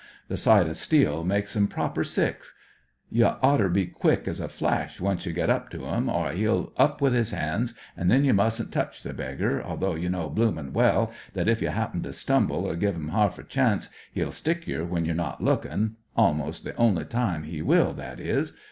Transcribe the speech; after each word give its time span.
The 0.29 0.37
sight 0.37 0.65
o' 0.67 0.73
steel 0.73 1.23
makes 1.23 1.55
*im 1.55 1.67
proper 1.67 2.03
sick. 2.03 2.39
I 2.39 2.39
THE 2.39 2.39
COCKNEY 2.39 3.19
FIGHTER 3.19 3.19
98 3.19 3.19
You 3.51 3.57
gotter 3.59 3.69
be 3.69 3.85
quick 3.85 4.27
as 4.27 4.39
a 4.39 4.47
flash 4.49 4.99
once 4.99 5.25
you 5.27 5.31
get 5.31 5.51
up 5.51 5.69
to 5.69 5.85
'im, 5.85 6.09
or 6.09 6.33
'e'll 6.33 6.73
up 6.75 7.01
with 7.01 7.13
*is 7.13 7.31
*ands, 7.31 7.75
an* 7.95 8.07
then 8.07 8.23
you 8.25 8.33
mustn't 8.33 8.73
touch 8.73 9.03
the 9.03 9.13
beggar, 9.13 9.63
although 9.63 9.93
you 9.93 10.09
know 10.09 10.27
bloomin' 10.27 10.73
well 10.73 11.11
that 11.35 11.47
if 11.47 11.61
you 11.61 11.67
'appen 11.67 12.01
to 12.01 12.13
stumble, 12.13 12.65
or 12.65 12.75
give 12.75 12.95
'iin 12.95 13.11
arf 13.13 13.37
a 13.37 13.43
chamce, 13.43 13.89
'e'll 14.17 14.31
stick 14.31 14.65
yer 14.65 14.83
when 14.83 15.05
you're 15.05 15.13
not 15.13 15.43
looking— 15.43 15.97
almost 16.17 16.63
the 16.63 16.75
only 16.77 17.05
time 17.05 17.45
'e 17.45 17.61
will, 17.61 17.93
that 17.93 18.19
is. 18.19 18.53